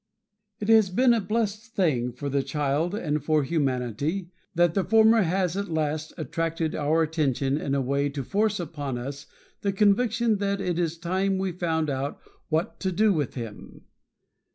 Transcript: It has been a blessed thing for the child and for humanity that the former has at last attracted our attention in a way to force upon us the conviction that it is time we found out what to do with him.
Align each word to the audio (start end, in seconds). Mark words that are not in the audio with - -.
It 0.59 0.67
has 0.69 0.89
been 0.89 1.13
a 1.13 1.21
blessed 1.21 1.75
thing 1.75 2.11
for 2.11 2.27
the 2.27 2.41
child 2.41 2.95
and 2.95 3.23
for 3.23 3.43
humanity 3.43 4.31
that 4.55 4.73
the 4.73 4.83
former 4.83 5.21
has 5.21 5.55
at 5.55 5.69
last 5.69 6.11
attracted 6.17 6.73
our 6.73 7.03
attention 7.03 7.55
in 7.55 7.75
a 7.75 7.81
way 7.83 8.09
to 8.09 8.23
force 8.23 8.59
upon 8.59 8.97
us 8.97 9.27
the 9.61 9.71
conviction 9.71 10.37
that 10.37 10.59
it 10.59 10.79
is 10.79 10.97
time 10.97 11.37
we 11.37 11.51
found 11.51 11.87
out 11.87 12.19
what 12.49 12.79
to 12.79 12.91
do 12.91 13.13
with 13.13 13.35
him. 13.35 13.81